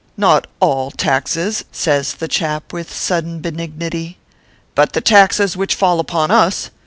[0.17, 4.17] Not all taxes," says the chap with sud den benignity,
[4.73, 6.71] "but the taxes which fall upon us.